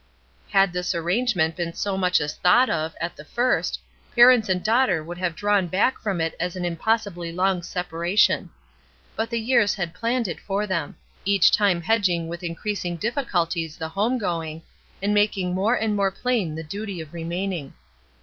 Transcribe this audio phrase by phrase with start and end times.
[0.49, 3.79] Had this arrangement been so much as thought of, at the first,
[4.15, 8.49] parents and daughter would have drawn back from it as an impossibly long separa tion.
[9.15, 13.89] But the years had planned it for them; each time hedging with increasing difficulties the
[13.89, 14.63] home going,
[15.03, 17.75] and making more and more plain the duty of remaining.